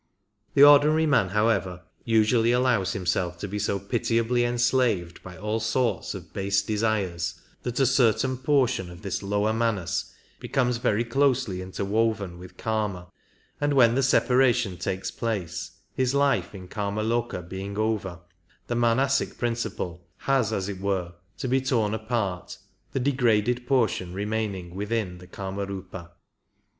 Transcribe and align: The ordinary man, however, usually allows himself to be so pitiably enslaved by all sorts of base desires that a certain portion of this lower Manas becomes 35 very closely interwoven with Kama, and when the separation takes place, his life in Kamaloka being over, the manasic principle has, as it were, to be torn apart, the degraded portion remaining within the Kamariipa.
The 0.55 0.63
ordinary 0.63 1.05
man, 1.05 1.27
however, 1.29 1.83
usually 2.05 2.51
allows 2.51 2.93
himself 2.93 3.37
to 3.37 3.47
be 3.47 3.59
so 3.59 3.77
pitiably 3.77 4.43
enslaved 4.43 5.21
by 5.21 5.37
all 5.37 5.59
sorts 5.59 6.15
of 6.15 6.33
base 6.33 6.63
desires 6.63 7.39
that 7.61 7.79
a 7.79 7.85
certain 7.85 8.37
portion 8.37 8.89
of 8.89 9.03
this 9.03 9.21
lower 9.21 9.53
Manas 9.53 10.11
becomes 10.39 10.77
35 10.77 10.81
very 10.81 11.03
closely 11.05 11.61
interwoven 11.61 12.39
with 12.39 12.57
Kama, 12.57 13.11
and 13.59 13.75
when 13.75 13.93
the 13.93 14.01
separation 14.01 14.75
takes 14.75 15.11
place, 15.11 15.69
his 15.93 16.15
life 16.15 16.55
in 16.55 16.67
Kamaloka 16.67 17.43
being 17.47 17.77
over, 17.77 18.21
the 18.65 18.75
manasic 18.75 19.37
principle 19.37 20.03
has, 20.17 20.51
as 20.51 20.67
it 20.67 20.81
were, 20.81 21.13
to 21.37 21.47
be 21.47 21.61
torn 21.61 21.93
apart, 21.93 22.57
the 22.91 22.99
degraded 22.99 23.67
portion 23.67 24.15
remaining 24.15 24.73
within 24.73 25.19
the 25.19 25.27
Kamariipa. 25.27 26.09